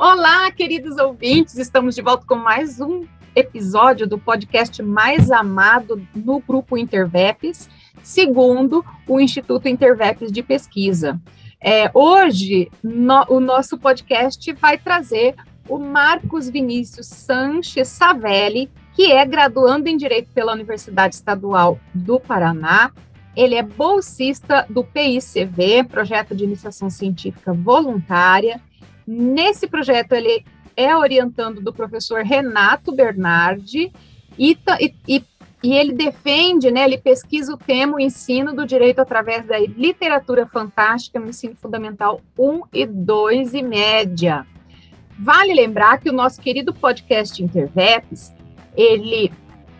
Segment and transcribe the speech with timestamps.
[0.00, 6.38] Olá, queridos ouvintes, estamos de volta com mais um episódio do podcast mais amado no
[6.38, 7.68] grupo Interveps,
[8.00, 11.20] segundo o Instituto Interveps de Pesquisa.
[11.60, 15.34] É, hoje, no, o nosso podcast vai trazer
[15.68, 22.92] o Marcos Vinícius Sanches Savelli, que é graduando em Direito pela Universidade Estadual do Paraná.
[23.34, 28.60] Ele é bolsista do PICV, Projeto de Iniciação Científica Voluntária.
[29.10, 30.44] Nesse projeto, ele
[30.76, 33.90] é orientando do professor Renato Bernardi
[34.38, 34.54] e,
[35.08, 35.24] e,
[35.62, 40.46] e ele defende, né, ele pesquisa o tema o ensino do direito através da literatura
[40.46, 44.46] fantástica no ensino fundamental 1 e 2 e média.
[45.18, 48.34] Vale lembrar que o nosso querido podcast Interveps,
[48.76, 49.32] ele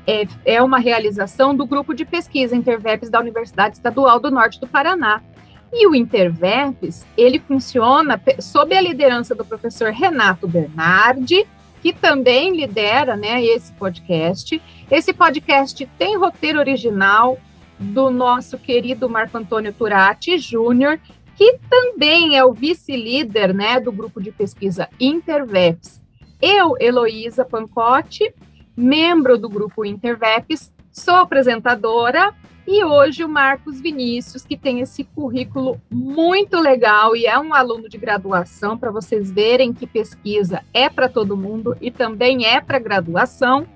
[0.07, 4.67] é, é uma realização do grupo de pesquisa Interveps da Universidade Estadual do Norte do
[4.67, 5.23] Paraná,
[5.73, 11.47] e o Interveps, ele funciona sob a liderança do professor Renato Bernardi,
[11.83, 14.61] que também lidera né, esse podcast.
[14.91, 17.39] Esse podcast tem roteiro original
[17.79, 20.99] do nosso querido Marco Antônio Turati Júnior,
[21.37, 26.03] que também é o vice-líder né, do grupo de pesquisa Interveps.
[26.43, 28.35] Eu, Heloísa Pancotti,
[28.77, 32.35] membro do grupo Interveps, sou apresentadora
[32.71, 37.89] e hoje o Marcos Vinícius, que tem esse currículo muito legal e é um aluno
[37.89, 42.79] de graduação, para vocês verem que pesquisa é para todo mundo e também é para
[42.79, 43.67] graduação.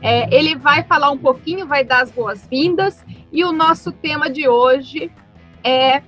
[0.00, 4.48] É, ele vai falar um pouquinho, vai dar as boas-vindas, e o nosso tema de
[4.48, 5.12] hoje
[5.62, 6.02] é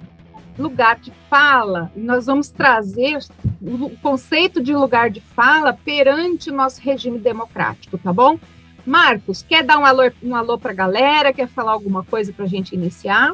[0.59, 1.93] lugar de fala.
[1.95, 3.19] Nós vamos trazer
[3.61, 8.39] o conceito de lugar de fala perante o nosso regime democrático, tá bom?
[8.85, 11.33] Marcos, quer dar um alô, um alô para a galera?
[11.33, 13.33] Quer falar alguma coisa para a gente iniciar?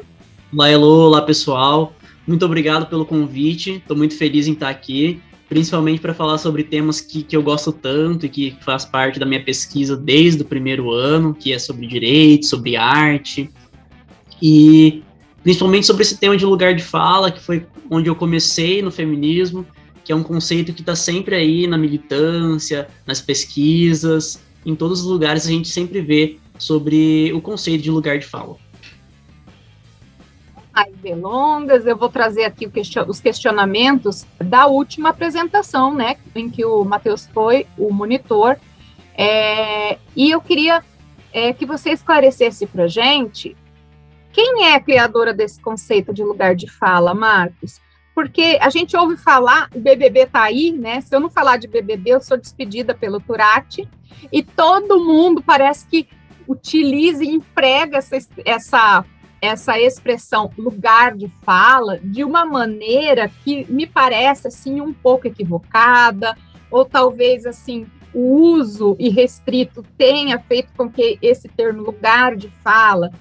[0.52, 1.94] Olá, Elô, olá pessoal.
[2.26, 3.76] Muito obrigado pelo convite.
[3.76, 7.72] Estou muito feliz em estar aqui, principalmente para falar sobre temas que, que eu gosto
[7.72, 11.86] tanto e que faz parte da minha pesquisa desde o primeiro ano, que é sobre
[11.86, 13.50] direito, sobre arte.
[14.42, 15.02] E
[15.42, 19.66] principalmente sobre esse tema de lugar de fala, que foi onde eu comecei no feminismo,
[20.04, 25.06] que é um conceito que está sempre aí na militância, nas pesquisas, em todos os
[25.06, 28.56] lugares a gente sempre vê sobre o conceito de lugar de fala.
[30.74, 32.70] Mais delongas, eu vou trazer aqui
[33.08, 38.56] os questionamentos da última apresentação, né, em que o Matheus foi o monitor,
[39.14, 40.84] é, e eu queria
[41.32, 43.56] é, que você esclarecesse para gente
[44.32, 47.80] quem é a criadora desse conceito de lugar de fala, Marcos?
[48.18, 51.00] Porque a gente ouve falar, o BBB está aí, né?
[51.00, 53.88] Se eu não falar de BBB, eu sou despedida pelo Turati,
[54.32, 56.08] e todo mundo parece que
[56.48, 59.04] utiliza e emprega essa, essa,
[59.40, 66.36] essa expressão lugar de fala de uma maneira que me parece assim um pouco equivocada,
[66.72, 73.12] ou talvez assim o uso irrestrito tenha feito com que esse termo lugar de fala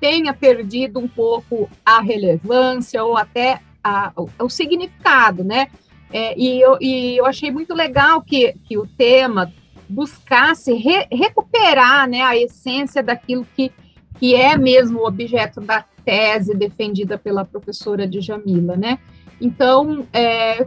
[0.00, 5.68] tenha perdido um pouco a relevância ou até a, o, o significado, né?
[6.12, 9.52] É, e, eu, e eu achei muito legal que, que o tema
[9.88, 13.72] buscasse re, recuperar né, a essência daquilo que,
[14.18, 18.98] que é mesmo o objeto da tese defendida pela professora Djamila, né?
[19.40, 20.66] Então, é,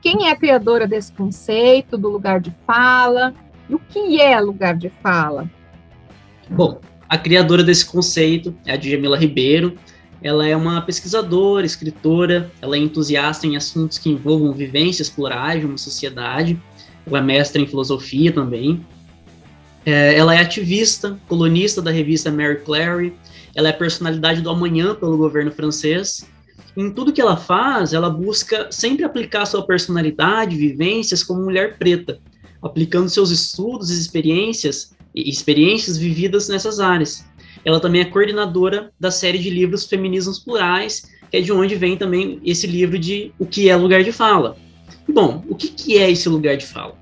[0.00, 3.34] quem é a criadora desse conceito do lugar de fala?
[3.68, 5.50] E o que é lugar de fala?
[6.48, 9.76] Bom, a criadora desse conceito é a Djamila Ribeiro.
[10.22, 15.66] Ela é uma pesquisadora, escritora, ela é entusiasta em assuntos que envolvam vivências plurais de
[15.66, 16.58] uma sociedade
[17.06, 18.84] ela é mestra em filosofia também.
[19.84, 23.14] É, ela é ativista, colunista da revista Mary Clary,
[23.54, 26.26] ela é personalidade do amanhã pelo governo francês.
[26.76, 32.18] Em tudo que ela faz, ela busca sempre aplicar sua personalidade, vivências como mulher preta,
[32.62, 37.24] aplicando seus estudos e experiências e experiências vividas nessas áreas.
[37.64, 41.96] Ela também é coordenadora da série de livros Feminismos Plurais, que é de onde vem
[41.96, 44.56] também esse livro de O que é lugar de fala.
[45.08, 46.96] Bom, o que, que é esse lugar de fala?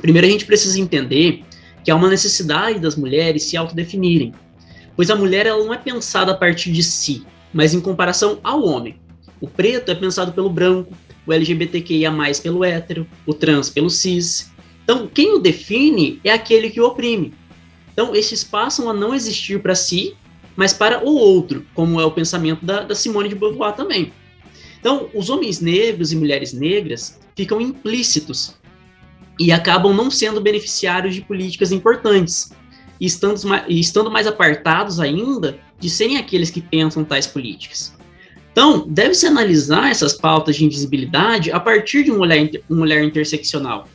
[0.00, 1.44] Primeiro, a gente precisa entender
[1.84, 4.32] que há uma necessidade das mulheres se autodefinirem,
[4.94, 8.64] pois a mulher ela não é pensada a partir de si, mas em comparação ao
[8.64, 8.96] homem.
[9.40, 10.92] O preto é pensado pelo branco,
[11.26, 12.12] o LGBTQIA+,
[12.42, 14.50] pelo hétero, o trans pelo cis.
[14.82, 17.34] Então, quem o define é aquele que o oprime.
[17.98, 20.14] Então, esses passam a não existir para si,
[20.54, 24.12] mas para o outro, como é o pensamento da, da Simone de Beauvoir também.
[24.78, 28.54] Então, os homens negros e mulheres negras ficam implícitos
[29.36, 32.52] e acabam não sendo beneficiários de políticas importantes,
[33.00, 37.92] e estando, e estando mais apartados ainda de serem aqueles que pensam tais políticas.
[38.52, 42.38] Então, deve-se analisar essas pautas de invisibilidade a partir de um olhar,
[42.70, 43.88] um olhar interseccional.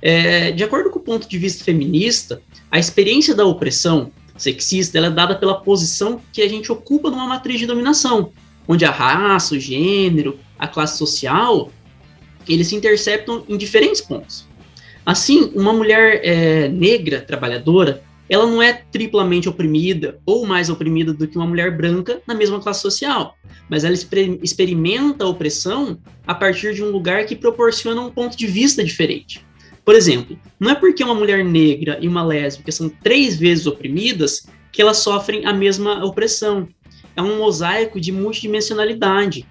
[0.00, 2.40] É, de acordo com o ponto de vista feminista,
[2.70, 7.58] a experiência da opressão sexista é dada pela posição que a gente ocupa numa matriz
[7.58, 8.32] de dominação,
[8.68, 11.70] onde a raça, o gênero, a classe social,
[12.48, 14.46] eles se interceptam em diferentes pontos.
[15.04, 21.28] Assim, uma mulher é, negra, trabalhadora, ela não é triplamente oprimida ou mais oprimida do
[21.28, 23.36] que uma mulher branca na mesma classe social,
[23.68, 28.48] mas ela experimenta a opressão a partir de um lugar que proporciona um ponto de
[28.48, 29.45] vista diferente.
[29.86, 34.44] Por exemplo, não é porque uma mulher negra e uma lésbica são três vezes oprimidas
[34.72, 36.68] que elas sofrem a mesma opressão.
[37.14, 39.46] É um mosaico de multidimensionalidade.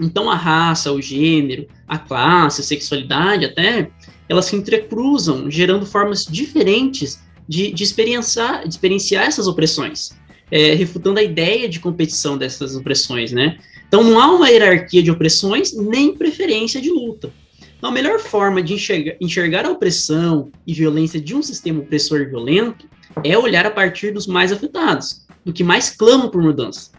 [0.00, 3.90] Então, a raça, o gênero, a classe, a sexualidade, até,
[4.28, 10.16] elas se entrecruzam, gerando formas diferentes de, de, experienciar, de experienciar essas opressões,
[10.52, 13.58] é, refutando a ideia de competição dessas opressões, né?
[13.88, 17.32] Então, não há uma hierarquia de opressões nem preferência de luta.
[17.78, 22.20] Então, a melhor forma de enxergar, enxergar a opressão e violência de um sistema opressor
[22.20, 22.88] e violento
[23.24, 26.90] é olhar a partir dos mais afetados, do que mais clamam por mudança.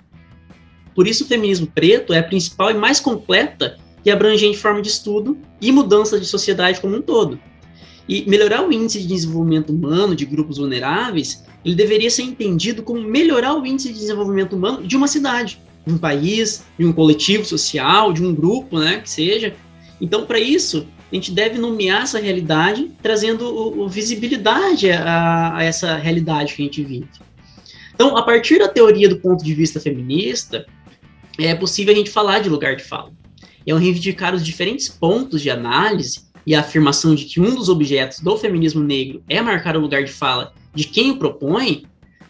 [0.95, 4.87] Por isso, o feminismo preto é a principal e mais completa e abrangente forma de
[4.87, 7.37] estudo e mudança de sociedade como um todo.
[8.07, 13.01] E melhorar o índice de desenvolvimento humano de grupos vulneráveis, ele deveria ser entendido como
[13.01, 17.43] melhorar o índice de desenvolvimento humano de uma cidade, de um país, de um coletivo
[17.43, 19.53] social, de um grupo, né, que seja,
[20.01, 25.63] então, para isso, a gente deve nomear essa realidade, trazendo o, o visibilidade a, a,
[25.63, 27.07] essa realidade que a gente vive.
[27.93, 30.65] Então, a partir da teoria do ponto de vista feminista,
[31.37, 33.11] é possível a gente falar de lugar de fala.
[33.65, 37.69] É um reivindicar os diferentes pontos de análise e a afirmação de que um dos
[37.69, 41.83] objetos do feminismo negro é marcar o lugar de fala de quem o propõe,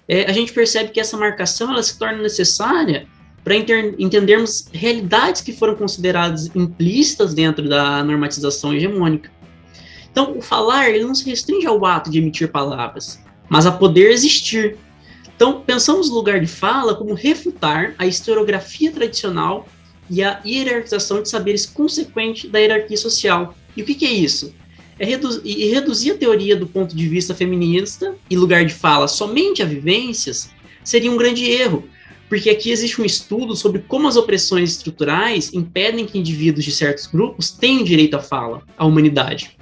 [0.08, 3.08] é, a gente percebe que essa marcação ela se torna necessária
[3.44, 9.32] para entendermos realidades que foram consideradas implícitas dentro da normatização hegemônica.
[10.12, 14.12] Então, o falar ele não se restringe ao ato de emitir palavras, mas a poder
[14.12, 14.78] existir.
[15.36, 19.68] Então, pensamos o lugar de fala como refutar a historiografia tradicional
[20.10, 23.56] e a hierarquização de saberes consequente da hierarquia social.
[23.78, 24.54] E o que, que é isso?
[25.00, 25.06] É
[25.46, 29.66] e reduzir a teoria do ponto de vista feminista e lugar de fala somente a
[29.66, 30.50] vivências
[30.84, 31.88] seria um grande erro,
[32.30, 37.08] porque aqui existe um estudo sobre como as opressões estruturais impedem que indivíduos de certos
[37.08, 39.58] grupos tenham direito à fala, à humanidade.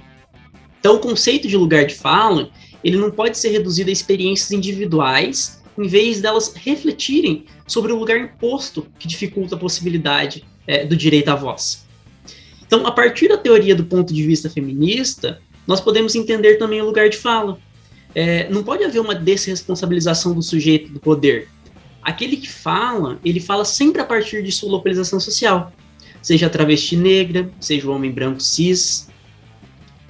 [0.78, 2.50] Então, o conceito de lugar de fala,
[2.84, 8.18] ele não pode ser reduzido a experiências individuais, em vez delas refletirem sobre o lugar
[8.18, 11.86] imposto que dificulta a possibilidade é, do direito à voz.
[12.66, 16.84] Então, a partir da teoria do ponto de vista feminista, nós podemos entender também o
[16.84, 17.58] lugar de fala.
[18.14, 21.48] É, não pode haver uma desresponsabilização do sujeito do poder,
[22.02, 25.72] aquele que fala, ele fala sempre a partir de sua localização social,
[26.22, 29.08] seja a travesti negra, seja o homem branco cis.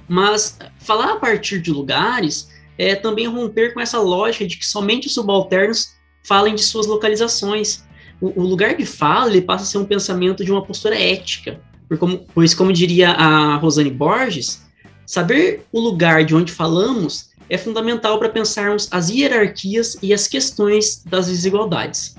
[0.07, 5.07] Mas falar a partir de lugares é também romper com essa lógica de que somente
[5.07, 7.83] os subalternos falem de suas localizações.
[8.19, 11.59] O, o lugar de fala ele passa a ser um pensamento de uma postura ética,
[11.99, 14.61] como, pois, como diria a Rosane Borges,
[15.05, 21.03] saber o lugar de onde falamos é fundamental para pensarmos as hierarquias e as questões
[21.03, 22.15] das desigualdades.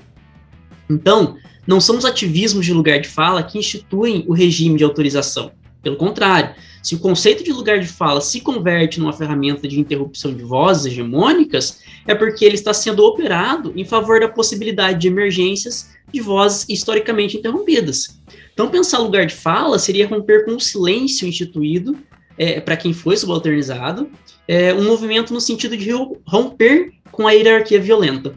[0.89, 5.51] Então, não são os ativismos de lugar de fala que instituem o regime de autorização.
[5.81, 6.53] Pelo contrário,
[6.83, 10.87] se o conceito de lugar de fala se converte numa ferramenta de interrupção de vozes
[10.87, 16.65] hegemônicas, é porque ele está sendo operado em favor da possibilidade de emergências de vozes
[16.67, 18.19] historicamente interrompidas.
[18.53, 21.97] Então, pensar lugar de fala seria romper com o silêncio instituído
[22.37, 24.09] é, para quem foi subalternizado
[24.51, 25.89] é, um movimento no sentido de
[26.27, 28.35] romper com a hierarquia violenta.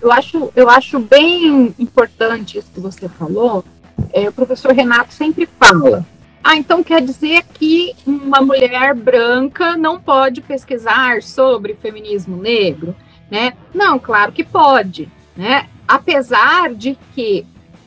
[0.00, 3.62] Eu, acho, eu acho bem importante isso que você falou.
[4.10, 6.06] É, o professor Renato sempre fala.
[6.42, 12.96] Ah, então quer dizer que uma mulher branca não pode pesquisar sobre feminismo negro,
[13.30, 13.52] né?
[13.74, 15.66] Não, claro que pode, né?
[15.86, 17.44] Apesar de que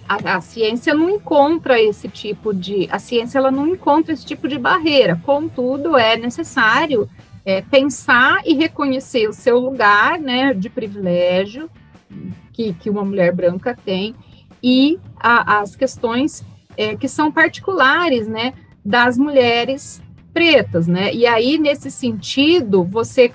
[0.07, 4.47] a, a, ciência não encontra esse tipo de a ciência ela não encontra esse tipo
[4.47, 5.19] de barreira.
[5.25, 7.09] Contudo, é necessário
[7.47, 11.69] é, pensar e reconhecer o seu lugar né, de privilégio
[12.51, 14.13] que, que uma mulher branca tem
[14.61, 16.43] e a, as questões
[16.75, 20.01] é, que são particulares né, das mulheres
[20.33, 20.87] pretas.
[20.87, 21.13] Né?
[21.13, 23.31] E aí, nesse sentido, você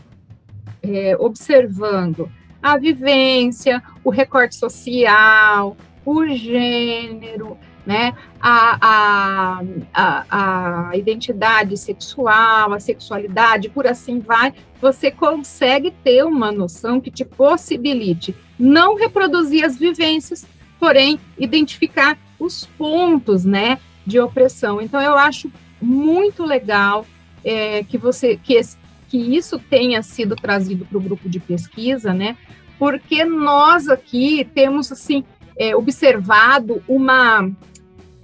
[0.83, 2.31] é, observando
[2.63, 8.15] a vivência, o recorte social, o gênero, né?
[8.41, 9.63] A, a,
[9.93, 17.11] a, a, identidade sexual, a sexualidade, por assim vai, você consegue ter uma noção que
[17.11, 20.47] te possibilite não reproduzir as vivências
[20.83, 24.81] porém identificar os pontos, né, de opressão.
[24.81, 25.49] Então eu acho
[25.81, 27.07] muito legal
[27.45, 28.61] é, que você que,
[29.09, 32.37] que isso tenha sido trazido para o grupo de pesquisa, né?
[32.81, 35.23] Porque nós aqui temos assim
[35.57, 37.49] é, observado uma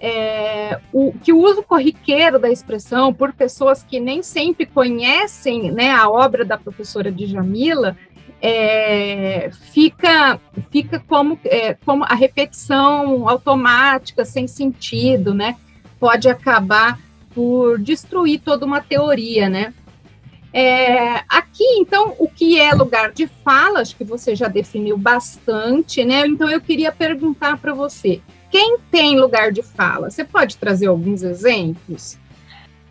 [0.01, 5.91] é, o, que o uso corriqueiro da expressão por pessoas que nem sempre conhecem né,
[5.91, 7.97] a obra da professora Djamila
[8.41, 10.41] é, fica,
[10.71, 15.57] fica como, é, como a repetição automática, sem sentido, né?
[15.99, 17.01] Pode acabar
[17.35, 19.75] por destruir toda uma teoria, né?
[20.53, 26.05] É, aqui, então, o que é lugar de fala, acho que você já definiu bastante,
[26.05, 26.27] né?
[26.27, 30.11] Então, eu queria perguntar para você, quem tem lugar de fala?
[30.11, 32.19] Você pode trazer alguns exemplos?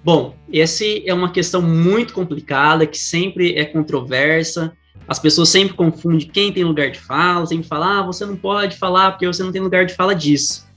[0.03, 4.75] Bom, essa é uma questão muito complicada, que sempre é controversa,
[5.07, 8.77] as pessoas sempre confundem quem tem lugar de fala, sempre falam, ah, você não pode
[8.77, 10.67] falar porque você não tem lugar de fala disso.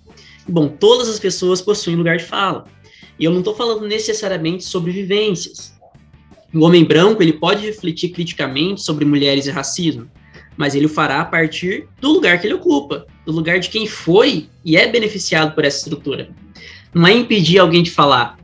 [0.49, 2.65] Bom, todas as pessoas possuem lugar de fala.
[3.19, 5.75] E eu não estou falando necessariamente sobre vivências.
[6.55, 10.11] O homem branco ele pode refletir criticamente sobre mulheres e racismo,
[10.57, 13.87] mas ele o fará a partir do lugar que ele ocupa, do lugar de quem
[13.87, 16.29] foi e é beneficiado por essa estrutura.
[16.93, 18.39] Não é impedir alguém de falar,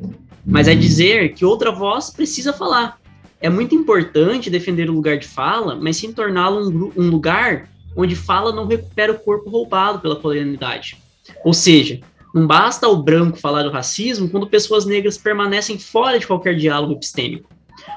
[0.44, 2.98] mas é dizer que outra voz precisa falar
[3.40, 8.16] é muito importante defender o lugar de fala, mas sim torná-lo um, um, lugar onde
[8.16, 10.98] fala não recupera o corpo roubado pela colonialidade.
[11.44, 12.00] Ou seja,
[12.34, 16.94] não basta o branco falar do racismo quando pessoas negras permanecem fora de qualquer diálogo
[16.94, 17.48] epistêmico.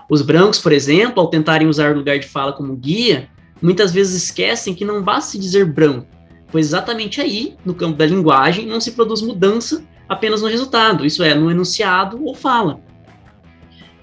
[0.10, 3.30] Os brancos, por exemplo, ao tentarem usar o lugar de fala como guia,
[3.62, 6.08] muitas vezes esquecem que não basta dizer branco,
[6.52, 11.24] pois exatamente aí, no campo da linguagem, não se produz mudança apenas no resultado, isso
[11.24, 12.82] é, no enunciado ou fala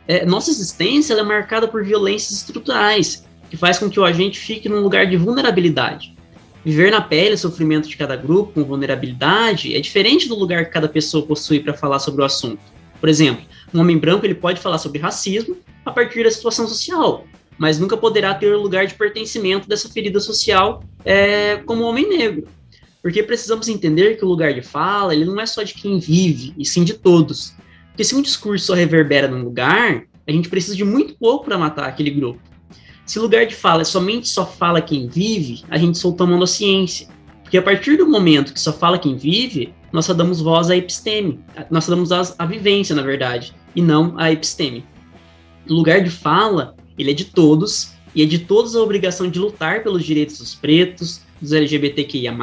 [0.09, 4.69] é, nossa existência é marcada por violências estruturais, que faz com que o agente fique
[4.69, 6.15] num lugar de vulnerabilidade.
[6.65, 10.73] Viver na pele o sofrimento de cada grupo com vulnerabilidade é diferente do lugar que
[10.73, 12.61] cada pessoa possui para falar sobre o assunto.
[12.99, 17.25] Por exemplo, um homem branco ele pode falar sobre racismo a partir da situação social,
[17.59, 22.49] mas nunca poderá ter lugar de pertencimento dessa ferida social é, como homem negro.
[23.03, 26.53] Porque precisamos entender que o lugar de fala ele não é só de quem vive,
[26.59, 27.55] e sim de todos.
[27.89, 31.57] Porque se um discurso só reverbera num lugar, a gente precisa de muito pouco para
[31.57, 32.41] matar aquele grupo.
[33.07, 37.09] Se lugar de fala é somente só fala quem vive, a gente solta a ciência.
[37.43, 40.77] Porque a partir do momento que só fala quem vive, nós só damos voz à
[40.77, 41.41] episteme.
[41.71, 44.85] Nós só damos à vivência, na verdade, e não à episteme.
[45.67, 49.83] Lugar de fala, ele é de todos, e é de todos a obrigação de lutar
[49.83, 52.35] pelos direitos dos pretos, dos LGBTQIA+,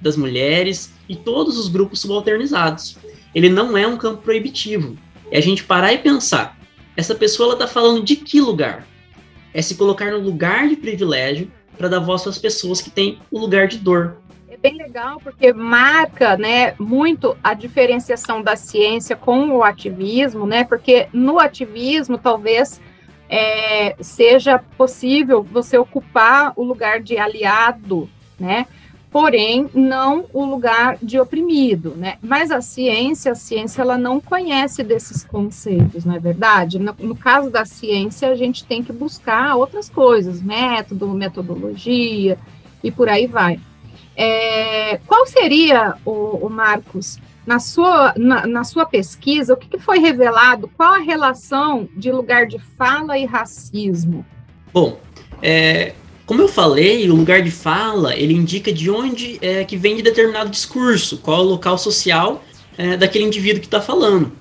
[0.00, 2.98] das mulheres e todos os grupos subalternizados
[3.34, 4.96] ele não é um campo proibitivo.
[5.30, 6.58] É a gente parar e pensar,
[6.96, 8.86] essa pessoa ela tá falando de que lugar?
[9.54, 13.38] É se colocar no lugar de privilégio para dar voz às pessoas que têm o
[13.38, 14.18] lugar de dor.
[14.48, 20.64] É bem legal porque marca, né, muito a diferenciação da ciência com o ativismo, né?
[20.64, 22.80] Porque no ativismo talvez
[23.30, 28.66] é, seja possível você ocupar o lugar de aliado, né?
[29.10, 32.16] porém não o lugar de oprimido, né?
[32.22, 36.78] Mas a ciência, a ciência ela não conhece desses conceitos, não é verdade?
[36.78, 42.38] No, no caso da ciência, a gente tem que buscar outras coisas, método, metodologia
[42.84, 43.58] e por aí vai.
[44.16, 49.78] É, qual seria, o, o Marcos, na sua, na, na, sua pesquisa, o que, que
[49.78, 50.70] foi revelado?
[50.76, 54.24] Qual a relação de lugar de fala e racismo?
[54.72, 55.00] Bom,
[55.42, 55.94] é,
[56.26, 60.02] como eu falei, o lugar de fala, ele indica de onde é que vem de
[60.02, 62.44] determinado discurso, qual é o local social
[62.78, 64.32] é, daquele indivíduo que está falando.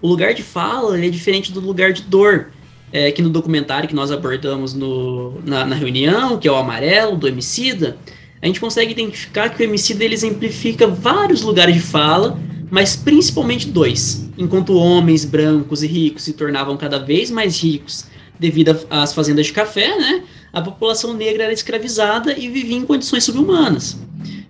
[0.00, 2.50] O lugar de fala é diferente do lugar de dor,
[2.92, 7.16] é, que no documentário que nós abordamos no, na, na, reunião, que é o amarelo,
[7.16, 7.96] do Emicida,
[8.44, 12.38] a gente consegue identificar que o Emicida ele exemplifica vários lugares de fala,
[12.70, 14.28] mas principalmente dois.
[14.36, 18.04] Enquanto homens brancos e ricos se tornavam cada vez mais ricos
[18.38, 20.24] devido às fazendas de café, né?
[20.52, 23.98] a população negra era escravizada e vivia em condições subhumanas.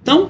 [0.02, 0.28] Então,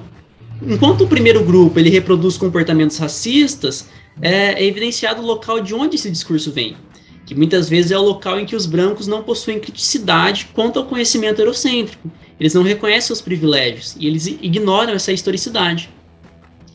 [0.61, 3.87] enquanto o primeiro grupo ele reproduz comportamentos racistas,
[4.21, 6.77] é, é evidenciado o local de onde esse discurso vem,
[7.25, 10.85] que muitas vezes é o local em que os brancos não possuem criticidade quanto ao
[10.85, 12.11] conhecimento eurocêntrico.
[12.39, 15.89] Eles não reconhecem os privilégios e eles ignoram essa historicidade.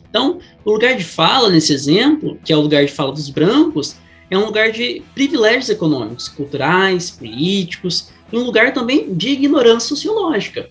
[0.09, 3.95] Então, o lugar de fala nesse exemplo, que é o lugar de fala dos brancos,
[4.29, 10.69] é um lugar de privilégios econômicos, culturais, políticos, um lugar também de ignorância sociológica.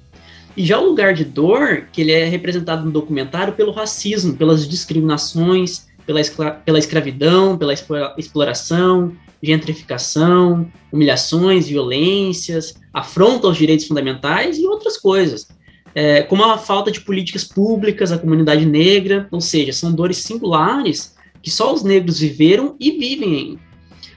[0.57, 4.69] E já o lugar de dor, que ele é representado no documentário pelo racismo, pelas
[4.69, 7.73] discriminações, pela, escra pela escravidão, pela
[8.19, 15.49] exploração, gentrificação, humilhações, violências, afronta aos direitos fundamentais e outras coisas.
[15.95, 21.17] é, como a falta de políticas públicas à comunidade negra, ou seja, são dores singulares
[21.43, 23.59] que só os negros viveram e vivem.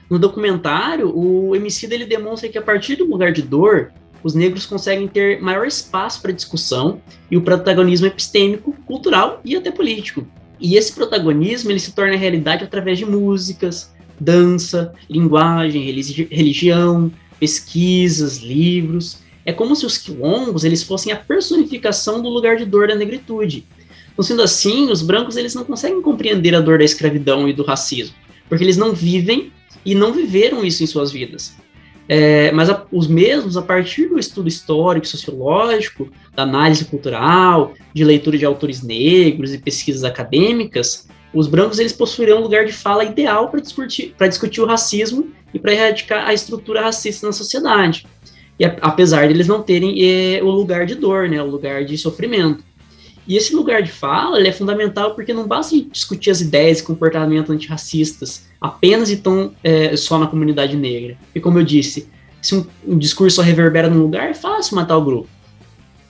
[0.08, 4.66] No documentário, o MC dele demonstra que a partir do lugar de dor, os negros
[4.66, 7.00] conseguem ter maior espaço para discussão
[7.30, 10.26] e o protagonismo epistêmico, cultural e até político.
[10.60, 15.82] E esse protagonismo ele se torna realidade através de músicas, dança, linguagem,
[16.30, 19.18] religião, pesquisas, livros.
[19.44, 23.64] É como se os quilombos eles fossem a personificação do lugar de dor da negritude.
[24.12, 27.64] Então, sendo assim, os brancos eles não conseguem compreender a dor da escravidão e do
[27.64, 28.14] racismo,
[28.48, 29.52] porque eles não vivem
[29.84, 31.54] e não viveram isso em suas vidas.
[32.08, 38.04] É, mas a, os mesmos, a partir do estudo histórico, sociológico, da análise cultural, de
[38.04, 43.04] leitura de autores negros e pesquisas acadêmicas, os brancos eles possuirão um lugar de fala
[43.04, 48.06] ideal para discutir, discutir o racismo e para erradicar a estrutura racista na sociedade.
[48.58, 51.84] E a, apesar de eles não terem é, o lugar de dor, né, o lugar
[51.84, 52.62] de sofrimento.
[53.26, 57.50] E esse lugar de fala é fundamental porque não basta discutir as ideias e comportamentos
[57.50, 61.16] antirracistas apenas e tão é, só na comunidade negra.
[61.34, 62.08] E como eu disse,
[62.40, 65.28] se um, um discurso só reverbera num lugar, é fácil matar o grupo.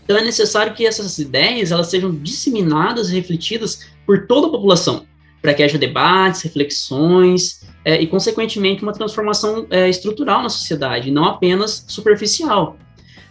[0.04, 5.06] Então é necessário que essas ideias elas sejam disseminadas e refletidas por toda a população,
[5.44, 11.26] para que haja debates, reflexões é, e, consequentemente, uma transformação é, estrutural na sociedade, não
[11.26, 12.78] apenas superficial.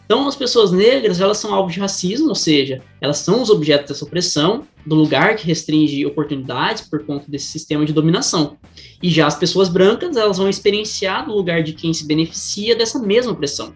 [0.05, 3.87] Então, as pessoas negras, elas são alvo de racismo, ou seja, elas são os objetos
[3.87, 8.57] dessa opressão, do lugar que restringe oportunidades por conta desse sistema de dominação.
[9.01, 12.99] E já as pessoas brancas, elas vão experienciar do lugar de quem se beneficia dessa
[12.99, 13.73] mesma opressão.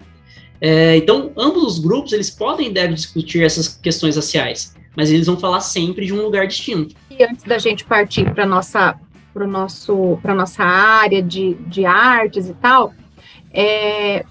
[0.61, 5.25] É, então, ambos os grupos, eles podem e devem discutir essas questões raciais, mas eles
[5.25, 6.93] vão falar sempre de um lugar distinto.
[7.23, 8.99] Antes da gente partir para nossa
[9.33, 12.93] para nosso para nossa área de, de artes e tal,
[13.51, 14.25] é,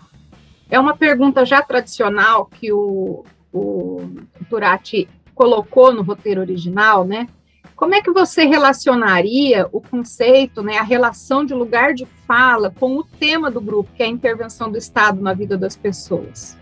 [0.71, 4.03] é uma pergunta já tradicional que o, o
[4.49, 7.29] Turati colocou no roteiro original, né?
[7.77, 12.97] Como é que você relacionaria o conceito, né, a relação de lugar de fala com
[12.97, 16.57] o tema do grupo, que é a intervenção do Estado na vida das pessoas?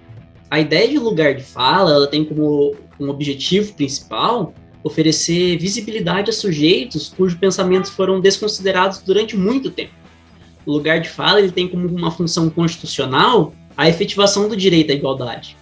[0.51, 4.53] A ideia de lugar de fala, ela tem como um objetivo principal
[4.85, 9.95] oferecer visibilidade a sujeitos cujos pensamentos foram desconsiderados durante muito tempo.
[10.67, 14.95] O lugar de fala ele tem como uma função constitucional a efetivação do direito à
[14.95, 15.57] igualdade.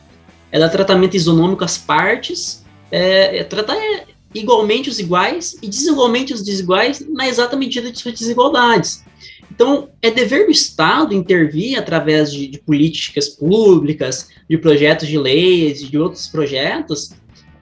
[0.51, 3.77] É dar tratamento isonômico às partes, é, é tratar
[4.35, 9.05] igualmente os iguais e desigualmente os desiguais na exata medida de suas desigualdades.
[9.51, 15.83] Então, é dever do Estado intervir através de, de políticas públicas, de projetos de leis
[15.89, 17.13] de outros projetos,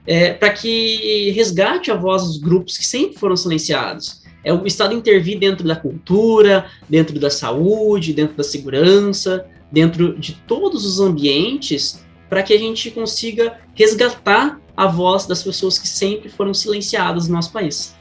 [0.05, 4.21] é, para que resgate a voz dos grupos que sempre foram silenciados.
[4.43, 10.33] É o Estado intervir dentro da cultura, dentro da saúde, dentro da segurança, dentro de
[10.47, 16.29] todos os ambientes para que a gente consiga resgatar a voz das pessoas que sempre
[16.29, 17.95] foram silenciadas no nosso país.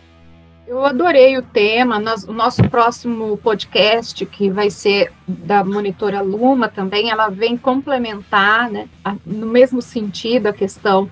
[0.66, 2.00] Eu adorei o tema.
[2.28, 8.88] o nosso próximo podcast, que vai ser da monitora Luma também, ela vem complementar, né,
[9.04, 11.10] a, no mesmo sentido, a questão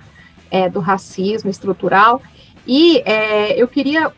[0.50, 2.22] é, do racismo estrutural.
[2.66, 4.12] E é, eu queria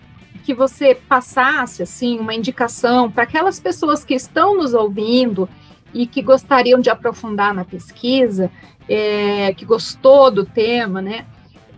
[0.44, 5.48] que você passasse assim uma indicação para aquelas pessoas que estão nos ouvindo
[5.92, 8.50] e que gostariam de aprofundar na pesquisa,
[8.88, 11.26] é, que gostou do tema, né?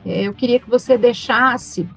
[0.05, 1.89] É, eu queria que você deixasse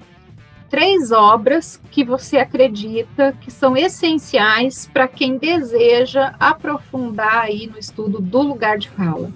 [0.68, 8.20] três obras que você acredita que são essenciais para quem deseja aprofundar aí no estudo
[8.20, 9.30] do lugar de fala.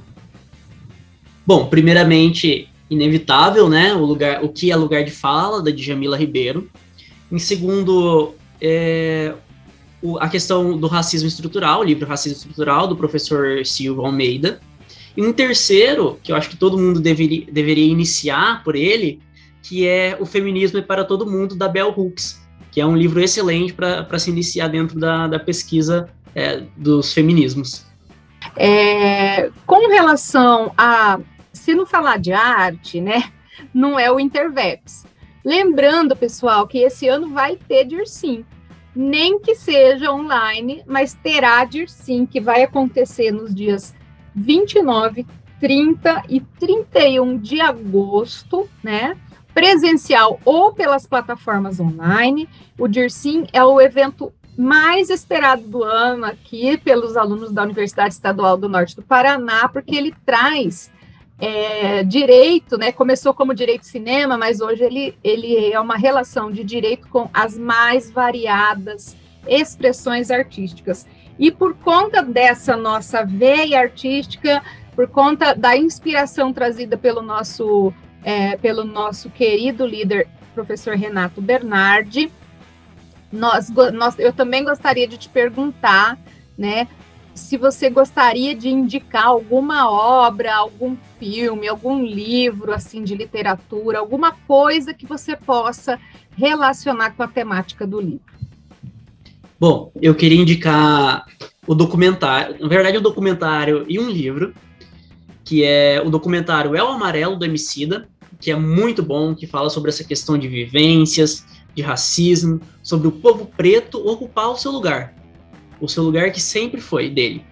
[1.46, 3.94] Bom, primeiramente, inevitável, né?
[3.94, 6.68] O lugar, o que é lugar de fala da Djamila Ribeiro.
[7.30, 9.32] Em segundo, é,
[10.02, 14.60] o, a questão do racismo estrutural, o livro Racismo Estrutural, do professor Silva Almeida.
[15.16, 19.20] E um terceiro, que eu acho que todo mundo deveria, deveria iniciar por ele,
[19.62, 22.40] que é O Feminismo é para Todo Mundo, da Bell Hooks,
[22.72, 27.84] que é um livro excelente para se iniciar dentro da, da pesquisa é, dos feminismos.
[28.56, 31.20] É, com relação a,
[31.60, 33.30] se não falar de arte, né,
[33.72, 35.06] não é o Interveps.
[35.44, 38.44] Lembrando, pessoal, que esse ano vai ter Dircim
[38.94, 43.94] nem que seja online, mas terá sim, que vai acontecer nos dias
[44.34, 45.26] 29,
[45.60, 49.16] 30 e 31 de agosto, né?
[49.54, 52.48] Presencial ou pelas plataformas online.
[52.78, 58.56] O DIRSIM é o evento mais esperado do ano aqui pelos alunos da Universidade Estadual
[58.56, 60.90] do Norte do Paraná, porque ele traz
[61.40, 62.92] é, direito, né?
[62.92, 67.56] Começou como direito cinema, mas hoje ele, ele é uma relação de direito com as
[67.56, 69.16] mais variadas
[69.48, 71.06] expressões artísticas.
[71.38, 74.62] E por conta dessa nossa veia artística,
[74.94, 82.30] por conta da inspiração trazida pelo nosso, é, pelo nosso querido líder, professor Renato Bernardi.
[83.32, 86.18] Nós, nós, eu também gostaria de te perguntar,
[86.58, 86.86] né,
[87.34, 94.32] se você gostaria de indicar alguma obra, algum filme, algum livro assim de literatura, alguma
[94.32, 95.98] coisa que você possa
[96.36, 98.30] relacionar com a temática do livro.
[99.58, 101.26] Bom, eu queria indicar
[101.66, 104.54] o documentário, na verdade, um documentário e um livro,
[105.44, 108.08] que é o documentário É o Amarelo do Emicida,
[108.40, 113.12] que é muito bom, que fala sobre essa questão de vivências, de racismo, sobre o
[113.12, 115.14] povo preto ocupar o seu lugar,
[115.80, 117.44] o seu lugar que sempre foi dele.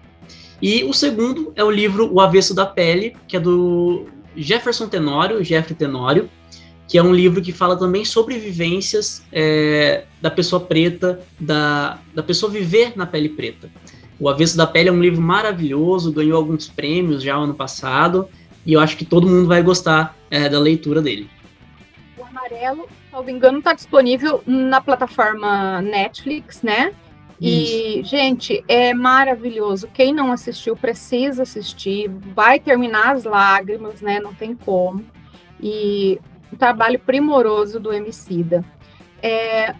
[0.61, 5.43] E o segundo é o livro O Avesso da Pele, que é do Jefferson Tenório,
[5.43, 6.29] Jeffrey Tenório,
[6.87, 12.23] que é um livro que fala também sobre vivências é, da pessoa preta, da, da
[12.23, 13.69] pessoa viver na pele preta.
[14.19, 18.27] O Avesso da Pele é um livro maravilhoso, ganhou alguns prêmios já ano passado,
[18.65, 21.29] e eu acho que todo mundo vai gostar é, da leitura dele.
[22.17, 26.91] O Amarelo, não engano, está disponível na plataforma Netflix, né?
[27.41, 28.09] E, Isso.
[28.09, 29.87] gente, é maravilhoso.
[29.93, 32.09] Quem não assistiu, precisa assistir.
[32.35, 34.19] Vai terminar as lágrimas, né?
[34.19, 35.05] Não tem como.
[35.61, 36.19] E
[36.51, 38.63] um trabalho primoroso do Emicida.
[39.21, 39.73] É,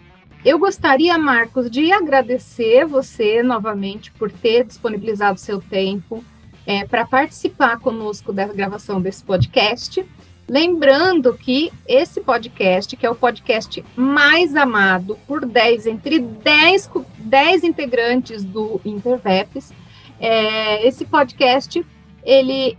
[0.44, 6.24] eu gostaria, Marcos, de agradecer você novamente por ter disponibilizado seu tempo
[6.66, 10.06] é, para participar conosco da gravação desse podcast.
[10.50, 17.62] Lembrando que esse podcast, que é o podcast mais amado por 10, entre 10, 10
[17.62, 19.72] integrantes do Interveps,
[20.18, 21.86] é, esse podcast,
[22.24, 22.76] ele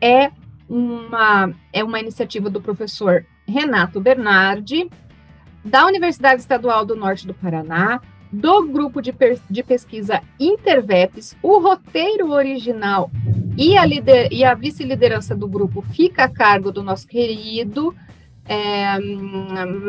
[0.00, 0.30] é
[0.68, 4.88] uma, é uma iniciativa do professor Renato Bernardi,
[5.64, 8.00] da Universidade Estadual do Norte do Paraná,
[8.30, 9.12] do grupo de,
[9.50, 13.10] de pesquisa Interveps, o roteiro original
[13.58, 13.84] e a,
[14.30, 17.94] e a vice-liderança do grupo fica a cargo do nosso querido
[18.46, 18.98] é,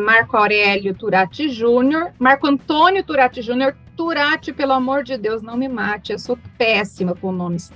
[0.05, 5.67] Marco Aurélio Turati Júnior, Marco Antônio Turati Júnior, Turati, pelo amor de Deus, não me
[5.67, 7.71] mate, eu sou péssima com nomes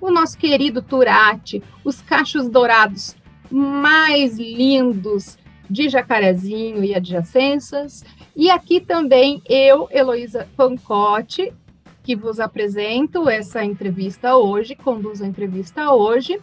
[0.00, 3.14] o nosso querido Turati, os cachos dourados
[3.50, 5.36] mais lindos
[5.68, 8.04] de Jacarezinho e adjacências.
[8.34, 11.52] E aqui também eu, Heloísa Pancotti,
[12.02, 16.40] que vos apresento essa entrevista hoje, conduzo a entrevista hoje.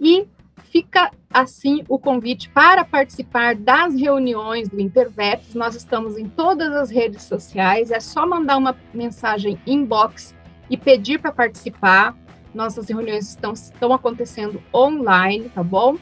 [0.00, 0.26] E
[0.64, 5.54] fica assim o convite para participar das reuniões do Interveps.
[5.54, 10.34] Nós estamos em todas as redes sociais, é só mandar uma mensagem inbox
[10.68, 12.16] e pedir para participar.
[12.54, 15.96] Nossas reuniões estão, estão acontecendo online, tá bom?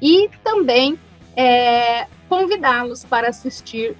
[0.00, 0.98] E também
[1.36, 3.96] é, convidá-los para assistir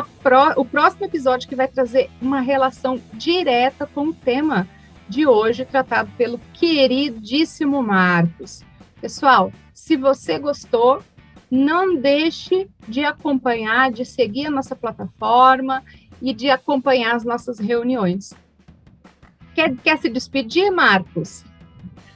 [0.00, 4.66] pro, o próximo episódio que vai trazer uma relação direta com o tema
[5.08, 8.62] de hoje, tratado pelo queridíssimo Marcos.
[9.00, 11.02] Pessoal, se você gostou,
[11.50, 15.82] não deixe de acompanhar, de seguir a nossa plataforma
[16.22, 18.32] e de acompanhar as nossas reuniões.
[19.54, 21.44] Quer, quer se despedir, Marcos?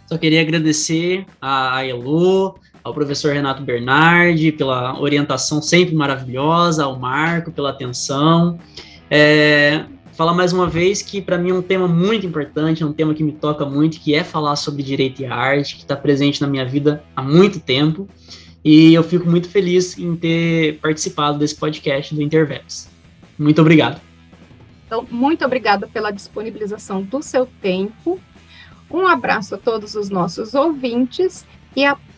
[0.06, 7.50] Só queria agradecer a Elo, ao professor Renato Bernardi pela orientação sempre maravilhosa, ao Marco
[7.50, 8.60] pela atenção.
[9.10, 12.92] É, falar mais uma vez que para mim é um tema muito importante, é um
[12.92, 16.40] tema que me toca muito, que é falar sobre direito e arte, que está presente
[16.40, 18.08] na minha vida há muito tempo.
[18.64, 22.88] E eu fico muito feliz em ter participado desse podcast do Interveps.
[23.36, 24.00] Muito obrigado.
[24.86, 28.20] Então, muito obrigada pela disponibilização do seu tempo.
[28.88, 31.44] Um abraço a todos os nossos ouvintes
[31.74, 31.84] e